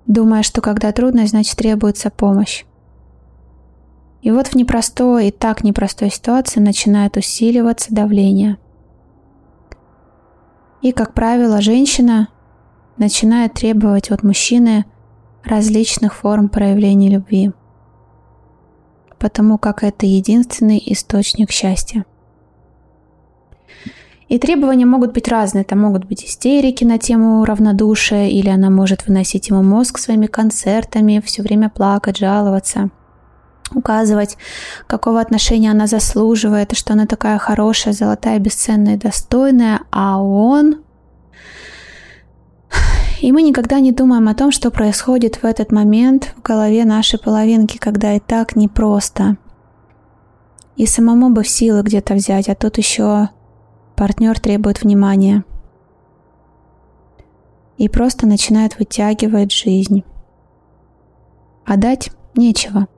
думая, 0.07 0.43
что 0.43 0.61
когда 0.61 0.93
трудно, 0.93 1.27
значит 1.27 1.57
требуется 1.57 2.11
помощь. 2.11 2.65
И 4.27 4.31
вот 4.33 4.49
в 4.49 4.57
непростой 4.57 5.29
и 5.29 5.31
так 5.31 5.63
непростой 5.63 6.11
ситуации 6.11 6.59
начинает 6.59 7.17
усиливаться 7.17 7.95
давление. 7.95 8.59
И, 10.83 10.91
как 10.91 11.15
правило, 11.15 11.61
женщина 11.61 12.27
начинает 12.97 13.55
требовать 13.55 14.11
от 14.11 14.25
мужчины 14.25 14.85
различных 15.45 16.13
форм 16.13 16.49
проявления 16.49 17.09
любви, 17.09 17.53
потому 19.21 19.59
как 19.59 19.85
это 19.85 20.07
единственный 20.07 20.83
источник 20.87 21.53
счастья. 21.53 22.05
И 24.27 24.41
требования 24.41 24.87
могут 24.87 25.13
быть 25.13 25.29
разные. 25.29 25.63
Это 25.63 25.77
могут 25.77 26.05
быть 26.05 26.25
истерики 26.25 26.83
на 26.83 26.99
тему 26.99 27.45
равнодушия, 27.45 28.27
или 28.27 28.49
она 28.49 28.71
может 28.71 29.07
выносить 29.07 29.51
ему 29.51 29.63
мозг 29.63 29.99
своими 29.99 30.27
концертами, 30.27 31.23
все 31.25 31.45
время 31.45 31.71
плакать, 31.71 32.17
жаловаться, 32.17 32.91
указывать, 33.75 34.37
какого 34.87 35.21
отношения 35.21 35.71
она 35.71 35.87
заслуживает, 35.87 36.77
что 36.77 36.93
она 36.93 37.07
такая 37.07 37.39
хорошая, 37.39 37.95
золотая, 37.95 38.39
бесценная, 38.39 38.97
достойная, 38.97 39.81
а 39.91 40.23
он... 40.23 40.83
И 43.23 43.33
мы 43.33 43.41
никогда 43.41 43.81
не 43.81 43.93
думаем 43.93 44.29
о 44.29 44.35
том, 44.35 44.53
что 44.53 44.71
происходит 44.71 45.37
в 45.37 45.45
этот 45.47 45.73
момент 45.73 46.35
в 46.37 46.43
голове 46.43 46.85
нашей 46.85 47.19
половинки, 47.19 47.79
когда 47.79 48.13
и 48.13 48.21
так 48.21 48.57
непросто. 48.57 49.39
И 50.77 50.85
самому 50.85 51.31
бы 51.31 51.43
в 51.43 51.49
силы 51.49 51.81
где-то 51.81 52.13
взять, 52.13 52.51
а 52.51 52.55
тут 52.55 52.77
еще 52.77 53.31
Партнер 53.97 54.39
требует 54.39 54.83
внимания 54.83 55.43
и 57.79 57.89
просто 57.89 58.27
начинает 58.27 58.79
вытягивать 58.79 59.53
жизнь. 59.53 60.05
А 61.65 61.79
дать 61.79 62.11
нечего. 62.35 62.89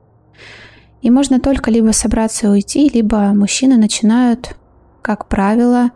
И 1.02 1.10
можно 1.10 1.40
только 1.40 1.70
либо 1.70 1.92
собраться 1.92 2.46
и 2.46 2.50
уйти, 2.50 2.88
либо 2.88 3.18
мужчины 3.34 3.76
начинают, 3.76 4.56
как 5.02 5.28
правило, 5.28 5.90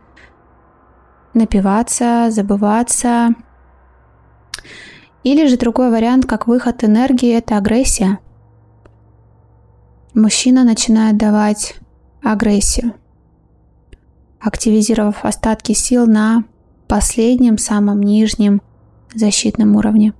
напиваться, 1.34 2.28
забываться. 2.30 3.30
Или 5.24 5.46
же 5.46 5.56
другой 5.56 5.90
вариант, 5.90 6.26
как 6.26 6.46
выход 6.46 6.84
энергии, 6.84 7.36
это 7.36 7.56
агрессия. 7.56 8.18
Мужчина 10.14 10.64
начинает 10.64 11.16
давать 11.16 11.74
агрессию 12.22 12.94
активизировав 14.42 15.24
остатки 15.24 15.72
сил 15.72 16.06
на 16.06 16.44
последнем, 16.88 17.58
самом 17.58 18.02
нижнем 18.02 18.60
защитном 19.14 19.76
уровне. 19.76 20.14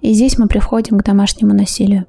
И 0.00 0.12
здесь 0.14 0.38
мы 0.38 0.46
приходим 0.46 0.98
к 0.98 1.04
домашнему 1.04 1.52
насилию. 1.52 2.06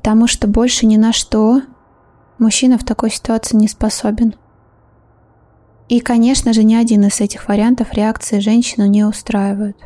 Потому 0.00 0.26
что 0.26 0.48
больше 0.48 0.86
ни 0.86 0.96
на 0.96 1.12
что 1.12 1.60
мужчина 2.38 2.78
в 2.78 2.84
такой 2.84 3.10
ситуации 3.10 3.56
не 3.56 3.68
способен. 3.68 4.34
И, 5.88 6.00
конечно 6.00 6.52
же, 6.52 6.64
ни 6.64 6.74
один 6.74 7.04
из 7.04 7.20
этих 7.20 7.48
вариантов 7.48 7.92
реакции 7.92 8.38
женщину 8.40 8.86
не 8.86 9.04
устраивают. 9.04 9.76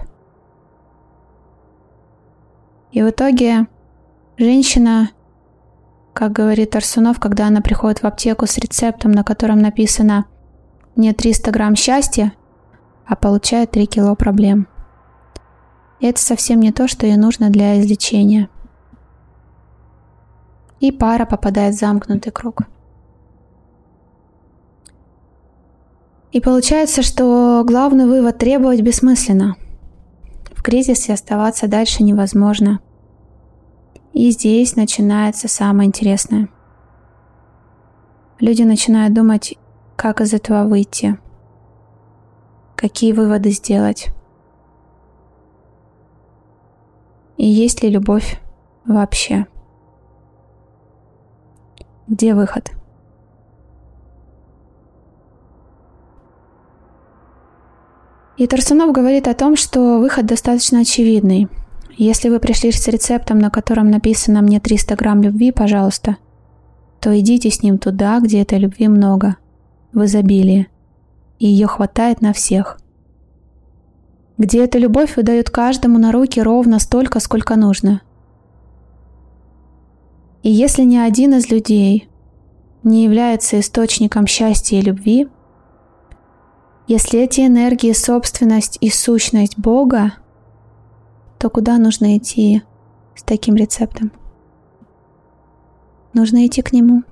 И 2.92 3.02
в 3.02 3.10
итоге 3.10 3.66
женщина 4.38 5.10
как 6.14 6.30
говорит 6.30 6.76
Арсунов, 6.76 7.18
когда 7.18 7.48
она 7.48 7.60
приходит 7.60 8.02
в 8.02 8.06
аптеку 8.06 8.46
с 8.46 8.56
рецептом, 8.56 9.10
на 9.10 9.24
котором 9.24 9.58
написано 9.58 10.26
«не 10.94 11.12
300 11.12 11.50
грамм 11.50 11.74
счастья», 11.74 12.32
а 13.04 13.16
получает 13.16 13.72
3 13.72 13.86
кило 13.86 14.14
проблем. 14.14 14.68
И 15.98 16.06
это 16.06 16.22
совсем 16.22 16.60
не 16.60 16.70
то, 16.70 16.86
что 16.86 17.06
ей 17.06 17.16
нужно 17.16 17.50
для 17.50 17.80
излечения. 17.80 18.48
И 20.80 20.92
пара 20.92 21.24
попадает 21.24 21.74
в 21.74 21.78
замкнутый 21.78 22.32
круг. 22.32 22.62
И 26.32 26.40
получается, 26.40 27.02
что 27.02 27.62
главный 27.66 28.06
вывод– 28.06 28.38
требовать 28.38 28.80
бессмысленно. 28.80 29.56
В 30.52 30.62
кризисе 30.62 31.12
оставаться 31.12 31.68
дальше 31.68 32.02
невозможно– 32.02 32.80
и 34.14 34.30
здесь 34.30 34.76
начинается 34.76 35.48
самое 35.48 35.88
интересное. 35.88 36.48
Люди 38.38 38.62
начинают 38.62 39.12
думать, 39.12 39.58
как 39.96 40.20
из 40.20 40.32
этого 40.32 40.68
выйти, 40.68 41.18
какие 42.76 43.12
выводы 43.12 43.50
сделать. 43.50 44.10
И 47.36 47.44
есть 47.44 47.82
ли 47.82 47.90
любовь 47.90 48.40
вообще? 48.84 49.46
Где 52.08 52.34
выход? 52.34 52.70
И 58.36 58.46
Тарсунов 58.46 58.92
говорит 58.92 59.28
о 59.28 59.34
том, 59.34 59.56
что 59.56 59.98
выход 59.98 60.26
достаточно 60.26 60.80
очевидный– 60.80 61.48
если 61.96 62.28
вы 62.28 62.40
пришли 62.40 62.72
с 62.72 62.88
рецептом, 62.88 63.38
на 63.38 63.50
котором 63.50 63.88
написано 63.88 64.42
«мне 64.42 64.58
300 64.58 64.96
грамм 64.96 65.22
любви, 65.22 65.52
пожалуйста», 65.52 66.16
то 67.00 67.16
идите 67.18 67.50
с 67.50 67.62
ним 67.62 67.78
туда, 67.78 68.18
где 68.18 68.42
этой 68.42 68.58
любви 68.58 68.88
много, 68.88 69.36
в 69.92 70.04
изобилии, 70.04 70.68
и 71.38 71.46
ее 71.46 71.68
хватает 71.68 72.20
на 72.20 72.32
всех. 72.32 72.78
Где 74.38 74.64
эта 74.64 74.78
любовь 74.78 75.16
выдают 75.16 75.50
каждому 75.50 75.98
на 75.98 76.10
руки 76.10 76.42
ровно 76.42 76.80
столько, 76.80 77.20
сколько 77.20 77.54
нужно. 77.54 78.00
И 80.44 80.50
если 80.50 80.82
ни 80.82 80.96
один 80.96 81.34
из 81.34 81.50
людей 81.50 82.08
не 82.84 83.02
является 83.02 83.58
источником 83.58 84.28
счастья 84.28 84.78
и 84.78 84.82
любви, 84.82 85.26
если 86.86 87.20
эти 87.20 87.40
энергии, 87.40 87.92
собственность 87.92 88.78
и 88.80 88.90
сущность 88.90 89.58
Бога– 89.58 90.12
то 91.44 91.50
куда 91.50 91.76
нужно 91.76 92.16
идти 92.16 92.62
с 93.14 93.22
таким 93.22 93.54
рецептом? 93.54 94.12
Нужно 96.14 96.46
идти 96.46 96.62
к 96.62 96.72
нему. 96.72 97.02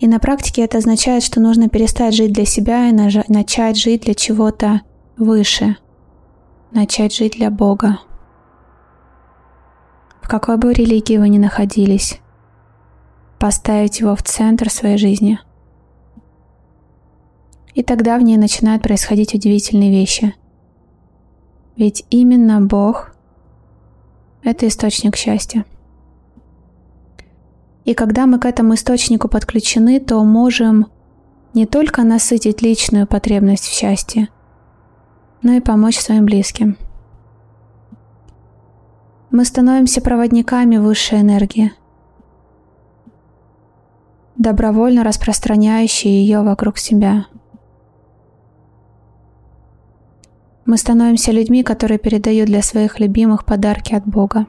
И 0.00 0.08
на 0.08 0.18
практике 0.18 0.62
это 0.62 0.78
означает, 0.78 1.22
что 1.22 1.38
нужно 1.38 1.68
перестать 1.68 2.16
жить 2.16 2.32
для 2.32 2.44
себя 2.44 2.88
и 2.88 2.92
начать 2.92 3.76
жить 3.76 4.02
для 4.02 4.14
чего-то 4.14 4.80
выше, 5.16 5.76
начать 6.72 7.14
жить 7.14 7.34
для 7.34 7.52
Бога. 7.52 8.00
Какой 10.32 10.56
бы 10.56 10.72
религии 10.72 11.18
вы 11.18 11.28
ни 11.28 11.36
находились, 11.36 12.18
поставить 13.38 14.00
его 14.00 14.16
в 14.16 14.22
центр 14.22 14.70
своей 14.70 14.96
жизни. 14.96 15.38
И 17.74 17.82
тогда 17.82 18.16
в 18.16 18.22
ней 18.22 18.38
начинают 18.38 18.82
происходить 18.82 19.34
удивительные 19.34 19.90
вещи– 19.90 20.34
ведь 21.76 22.04
именно 22.08 22.60
Бог– 22.60 23.14
это 24.42 24.68
источник 24.68 25.16
счастья. 25.16 25.66
И 27.84 27.92
когда 27.94 28.26
мы 28.26 28.38
к 28.38 28.46
этому 28.46 28.74
источнику 28.74 29.28
подключены, 29.28 30.00
то 30.00 30.22
можем 30.24 30.86
не 31.52 31.66
только 31.66 32.04
насытить 32.04 32.62
личную 32.62 33.06
потребность 33.06 33.64
в 33.64 33.72
счастье, 33.72 34.28
но 35.42 35.52
и 35.52 35.60
помочь 35.60 35.98
своим 35.98 36.24
близким. 36.24 36.76
Мы 39.32 39.44
становимся 39.44 40.00
проводниками 40.00 40.76
высшей 40.76 41.20
энергии, 41.20 41.72
добровольно 44.36 45.02
распространяющие 45.02 46.22
ее 46.24 46.42
вокруг 46.42 46.78
себя– 46.78 47.26
Мы 50.64 50.76
становимся 50.76 51.32
людьми, 51.32 51.64
которые 51.64 51.98
передают 51.98 52.46
для 52.46 52.62
своих 52.62 53.00
любимых 53.00 53.44
подарки 53.44 53.94
от 53.94 54.06
Бога. 54.06 54.46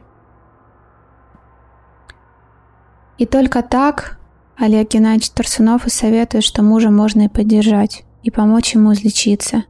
И 3.18 3.26
только 3.26 3.64
так 3.64 4.20
Олег 4.56 4.92
Геннадьевич 4.92 5.32
Тарсунов 5.32 5.88
и 5.88 5.90
советует, 5.90 6.44
что 6.44 6.62
мужа 6.62 6.92
можно 6.92 7.24
и 7.24 7.28
поддержать, 7.28 8.04
и 8.22 8.30
помочь 8.30 8.76
ему 8.76 8.94
излечиться. 8.94 9.64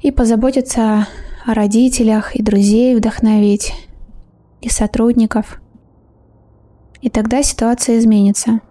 И 0.00 0.10
позаботиться 0.10 1.06
о 1.46 1.54
родителях 1.54 2.34
и 2.36 2.42
друзей 2.42 2.96
вдохновить, 2.96 3.72
и 4.60 4.68
сотрудников. 4.68 5.60
И 7.00 7.08
тогда 7.08 7.42
ситуация 7.42 7.98
изменится– 7.98 8.60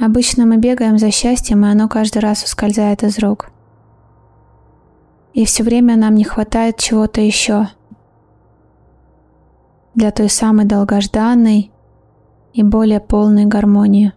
Обычно 0.00 0.46
мы 0.46 0.56
бегаем 0.56 0.96
за 0.96 1.10
счастьем, 1.10 1.66
и 1.66 1.68
оно 1.68 1.86
каждый 1.86 2.20
раз 2.20 2.42
ускользает 2.42 3.02
из 3.02 3.18
рук. 3.18 3.50
И 5.34 5.44
все 5.44 5.62
время 5.62 5.94
нам 5.96 6.14
не 6.14 6.24
хватает 6.24 6.78
чего-то 6.78 7.20
еще. 7.20 7.68
Для 9.94 10.10
той 10.10 10.30
самой 10.30 10.64
долгожданной 10.64 11.70
и 12.54 12.62
более 12.62 13.00
полной 13.00 13.44
гармонии. 13.44 14.14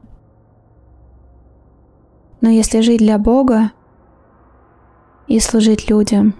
Но 2.39 2.48
если 2.48 2.80
жить 2.80 3.00
для 3.00 3.18
Бога 3.18 3.72
и 5.34 5.39
служить 5.39 5.89
людям, 5.89 6.36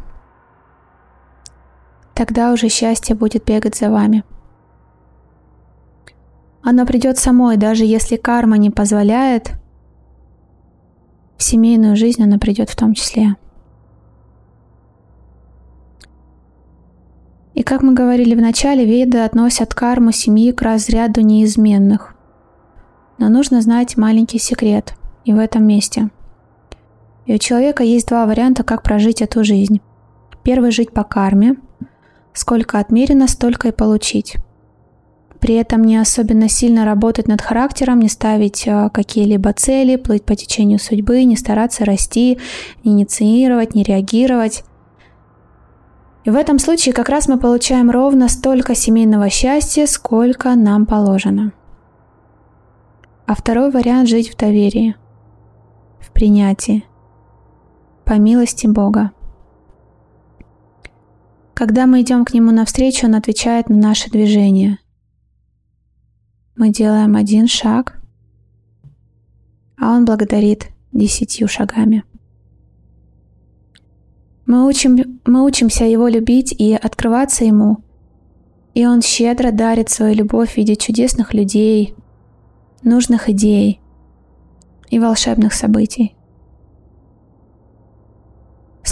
тогда 2.13 2.53
уже 2.53 2.69
счастье 2.69 3.15
будет 3.15 3.43
бегать 3.43 3.75
за 3.75 3.89
вами. 3.89 4.23
Оно 6.62 6.86
придет 6.86 7.17
самой, 7.17 7.58
даже 7.58 7.86
если 7.86 8.17
карма 8.17 8.60
не 8.60 8.69
позволяет, 8.69 9.53
в 11.38 11.43
семейную 11.43 11.95
жизнь 11.95 12.21
оно 12.21 12.38
придет 12.38 12.69
в 12.69 12.75
том 12.75 12.93
числе. 12.93 13.36
И 17.56 17.63
как 17.63 17.82
мы 17.82 17.95
говорили 17.95 18.36
в 18.36 18.41
начале, 18.41 18.86
веды 18.86 19.21
относят 19.21 19.73
карму 19.73 20.12
семьи 20.12 20.51
к 20.51 20.62
разряду 20.62 21.21
неизменных. 21.21 22.13
Но 23.17 23.29
нужно 23.29 23.60
знать 23.62 23.97
маленький 23.97 24.38
секрет 24.38 24.93
и 25.25 25.34
в 25.34 25.39
этом 25.39 25.65
месте. 25.65 26.12
И 27.25 27.33
у 27.33 27.38
человека 27.38 27.83
есть 27.83 28.07
два 28.07 28.25
варианта, 28.25 28.63
как 28.63 28.83
прожить 28.83 29.21
эту 29.21 29.43
жизнь. 29.43 29.81
Первый– 30.43 30.71
жить 30.71 30.91
по 30.91 31.03
карме. 31.03 31.55
Сколько 32.33 32.79
отмерено, 32.79 33.27
столько 33.27 33.69
и 33.69 33.71
получить. 33.71 34.36
При 35.39 35.55
этом 35.55 35.83
не 35.83 35.97
особенно 35.97 36.47
сильно 36.47 36.86
работать 36.86 37.27
над 37.27 37.41
характером, 37.41 37.99
не 37.99 38.07
ставить 38.07 38.65
э, 38.65 38.89
какие-либо 38.93 39.51
цели, 39.51 39.97
плыть 39.97 40.23
по 40.23 40.36
течению 40.36 40.79
судьбы, 40.79 41.23
не 41.25 41.36
стараться 41.36 41.83
расти, 41.83 42.39
не 42.86 42.93
инициировать, 42.93 43.75
не 43.75 43.83
реагировать. 43.83 44.63
И 46.23 46.29
в 46.29 46.38
этом 46.38 46.59
случае 46.59 46.93
как 46.93 47.09
раз 47.09 47.27
мы 47.27 47.38
получаем 47.38 47.91
ровно 47.91 48.29
столько 48.29 48.73
семейного 48.73 49.29
счастья, 49.29 49.86
сколько 49.86 50.55
нам 50.55 50.86
положено. 50.86 51.51
А 53.25 53.36
второй 53.36 53.69
вариант– 53.69 54.07
жить 54.09 54.33
в 54.33 54.38
доверии, 54.38 54.95
в 55.99 56.12
принятии, 56.12 56.86
по 58.05 58.13
милости 58.13 58.67
Бога. 58.67 59.11
Когда 61.53 61.85
мы 61.85 62.01
идем 62.01 62.25
к 62.25 62.33
Нему 62.33 62.51
навстречу, 62.51 63.07
Он 63.07 63.15
отвечает 63.15 63.69
на 63.69 63.75
наши 63.75 64.09
движения. 64.09 64.79
Мы 66.55 66.69
делаем 66.69 67.15
один 67.15 67.47
шаг, 67.47 68.01
а 69.77 69.95
Он 69.95 70.05
благодарит 70.05 70.67
десятью 70.91 71.47
шагами. 71.47 72.03
Мы, 74.45 74.67
учим, 74.67 75.19
мы 75.25 75.45
учимся 75.45 75.85
Его 75.85 76.07
любить 76.07 76.51
и 76.51 76.73
открываться 76.73 77.45
Ему, 77.45 77.77
и 78.73 78.85
Он 78.85 79.01
щедро 79.01 79.51
дарит 79.51 79.89
свою 79.89 80.15
любовь 80.15 80.53
в 80.53 80.57
виде 80.57 80.75
чудесных 80.75 81.33
людей, 81.33 81.95
нужных 82.83 83.29
идей 83.29 83.79
и 84.89 84.99
волшебных 84.99 85.53
событий. 85.53 86.15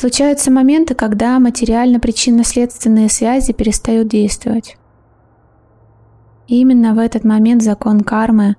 Случаются 0.01 0.49
моменты, 0.49 0.95
когда 0.95 1.37
материально-причинно-следственные 1.37 3.07
связи 3.07 3.53
перестают 3.53 4.07
действовать. 4.07 4.75
И 6.47 6.59
именно 6.59 6.95
в 6.95 6.97
этот 6.97 7.23
момент 7.23 7.61
закон 7.61 8.01
кармы 8.01 8.55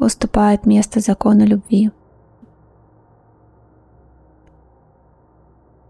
уступает 0.00 0.66
место 0.66 0.98
закону 0.98 1.46
любви. 1.46 1.92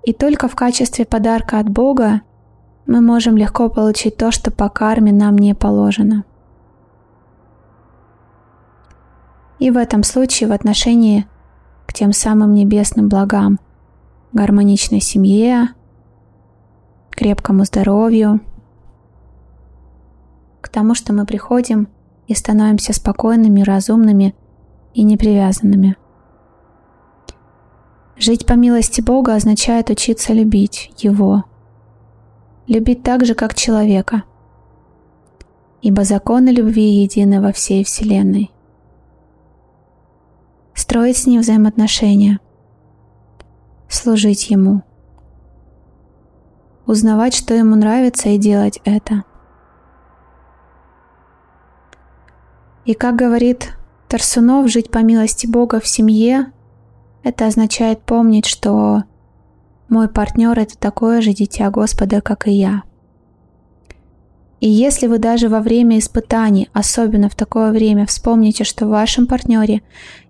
И 0.02 0.12
только 0.12 0.48
в 0.48 0.54
качестве 0.54 1.06
подарка 1.06 1.58
от 1.58 1.70
Бога 1.70 2.20
мы 2.84 3.00
можем 3.00 3.38
легко 3.38 3.70
получить 3.70 4.18
то, 4.18 4.30
что 4.30 4.50
по 4.50 4.68
карме 4.68 5.10
нам 5.10 5.38
не 5.38 5.54
положено. 5.54 6.24
И 9.58 9.70
в 9.70 9.78
этом 9.78 10.02
случае 10.02 10.50
в 10.50 10.52
отношении 10.52 11.26
к 11.86 11.94
тем 11.94 12.12
самым 12.12 12.52
небесным 12.52 13.08
благам, 13.08 13.58
гармоничной 14.34 15.00
семье, 15.00 15.68
крепкому 17.10 17.64
здоровью, 17.64 18.40
к 20.60 20.68
тому, 20.68 20.94
что 20.94 21.12
мы 21.14 21.24
приходим 21.24 21.88
и 22.26 22.34
становимся 22.34 22.92
спокойными, 22.92 23.62
разумными 23.62 24.34
и 24.92 25.02
непривязанными– 25.02 25.96
Жить 28.16 28.46
по 28.46 28.52
милости 28.52 29.00
Бога 29.00 29.34
означает 29.34 29.90
учиться 29.90 30.32
любить 30.32 30.92
Его. 30.98 31.44
Любить 32.66 33.02
так 33.02 33.24
же, 33.24 33.34
как 33.34 33.54
человека. 33.54 34.22
Ибо 35.82 36.04
законы 36.04 36.50
любви 36.50 37.02
едины 37.02 37.40
во 37.40 37.52
всей 37.52 37.84
Вселенной. 37.84 38.50
Строить 40.74 41.16
с 41.16 41.26
Ним 41.26 41.40
взаимоотношения. 41.40 42.38
Служить 43.94 44.50
Ему. 44.50 44.82
Узнавать, 46.84 47.32
что 47.32 47.54
Ему 47.54 47.76
нравится, 47.76 48.28
и 48.28 48.38
делать 48.38 48.80
это. 48.84 49.22
И 52.84 52.94
как 52.94 53.14
говорит 53.14 53.78
Тарсунов, 54.08 54.68
жить 54.68 54.90
по 54.90 54.98
милости 54.98 55.46
Бога 55.46 55.78
в 55.78 55.86
семье 55.86 56.50
это 57.22 57.46
означает 57.46 58.02
помнить, 58.02 58.46
что 58.46 59.04
мой 59.88 60.08
партнер 60.08 60.58
это 60.58 60.76
такое 60.76 61.20
же 61.20 61.32
дитя 61.32 61.70
Господа, 61.70 62.20
как 62.20 62.48
и 62.48 62.50
я. 62.50 62.82
И 64.58 64.68
если 64.68 65.06
вы 65.06 65.18
даже 65.18 65.48
во 65.48 65.60
время 65.60 66.00
испытаний, 66.00 66.68
особенно 66.72 67.28
в 67.28 67.36
такое 67.36 67.70
время, 67.70 68.06
вспомните, 68.06 68.64
что 68.64 68.86
в 68.86 68.90
вашем 68.90 69.28
партнере 69.28 69.82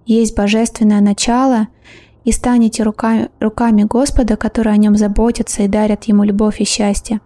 есть 0.04 0.36
божественное 0.36 1.00
начало, 1.00 1.68
и 2.24 2.32
станете 2.32 2.82
руками, 2.82 3.30
руками 3.40 3.84
Господа, 3.84 4.36
которые 4.36 4.74
о 4.74 4.78
нем 4.78 4.96
заботятся 4.96 5.62
и 5.62 5.68
дарят 5.68 6.04
ему 6.04 6.24
любовь 6.24 6.60
и 6.60 6.64
счастье, 6.64 7.20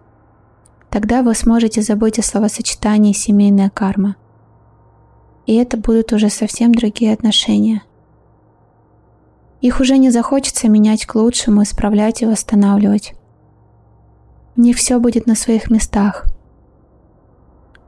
тогда 0.89 1.23
вы 1.23 1.33
сможете 1.35 1.81
забыть 1.81 2.19
о 2.19 2.23
словосочетании 2.23 3.13
«семейная 3.13 3.69
карма». 3.69 4.15
И 5.45 5.55
это 5.55 5.77
будут 5.77 6.13
уже 6.13 6.29
совсем 6.29 6.73
другие 6.73 7.13
отношения– 7.13 7.83
их 9.61 9.81
уже 9.81 9.97
не 9.97 10.09
захочется 10.09 10.69
менять 10.69 11.05
к 11.05 11.15
лучшему, 11.15 11.63
исправлять 11.63 12.21
и 12.21 12.25
восстанавливать. 12.25 13.13
В 14.55 14.59
них 14.59 14.77
все 14.77 14.99
будет 14.99 15.27
на 15.27 15.35
своих 15.35 15.69
местах. 15.69 16.25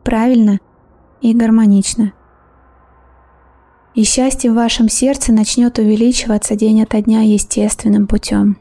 Правильно 0.04 0.60
и 1.22 1.34
гармонично. 1.34 2.14
И 3.94 4.04
счастье 4.04 4.52
в 4.52 4.56
вашем 4.56 4.88
сердце 4.88 5.34
начнет 5.34 5.78
увеличиваться 5.78 6.56
день 6.56 6.82
ото 6.82 7.02
дня 7.02 7.22
естественным 7.22 8.08
путем. 8.08 8.58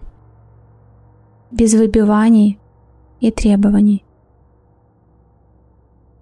Без 1.53 1.75
выбиваний 1.75 2.59
и 3.21 3.31
требований. 3.31 4.05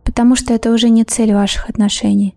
Потому 0.05 0.37
что 0.37 0.53
это 0.53 0.73
уже 0.73 0.90
не 0.90 1.05
цель 1.05 1.33
ваших 1.33 1.71
отношений. 1.71 2.35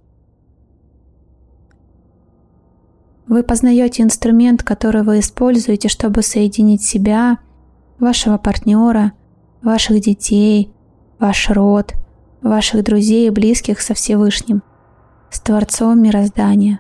Вы 3.28 3.44
познаете 3.44 4.04
инструмент, 4.04 4.64
который 4.64 5.04
вы 5.04 5.20
используете, 5.20 5.88
чтобы 5.90 6.22
соединить 6.22 6.84
себя, 6.84 7.40
вашего 8.00 8.38
партнера, 8.38 9.14
ваших 9.62 10.02
детей, 10.02 10.72
ваш 11.20 11.50
род, 11.50 11.94
ваших 12.42 12.84
друзей 12.84 13.28
и 13.28 13.30
близких 13.30 13.80
со 13.80 13.94
Всевышним, 13.94 14.64
с 15.32 15.40
Творцом 15.40 16.02
мироздания. 16.02 16.80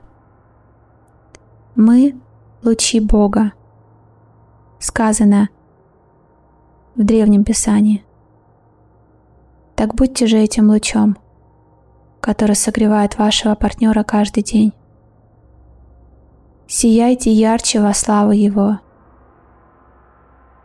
Мы– 1.76 2.16
лучи 2.64 3.00
Бога. 3.00 3.54
Сказано 4.80 5.50
в 6.96 7.04
Древнем 7.04 7.44
Писании. 7.44 8.06
Так 9.76 9.96
будьте 9.96 10.28
же 10.28 10.38
этим 10.38 10.70
лучом, 10.70 11.18
который 12.20 12.56
согревает 12.56 13.18
вашего 13.18 13.56
партнера 13.56 14.04
каждый 14.04 14.44
день 14.44 14.74
сияйте 16.72 17.32
ярче 17.32 17.82
во 17.82 17.94
славу 17.94 18.32
Его. 18.32 18.80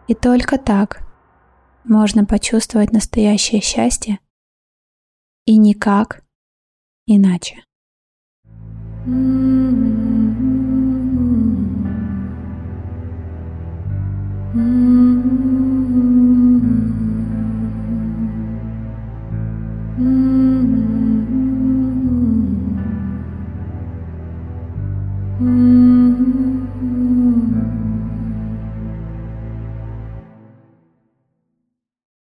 И 0.07 0.15
только 0.15 0.57
так 0.57 1.03
можно 1.83 2.25
почувствовать 2.25 2.93
настоящее 2.93 3.61
счастье 3.61 4.21
и 5.47 5.57
никак 5.57 6.23
иначе. 7.07 7.66
Mm-hmm. 9.09 10.16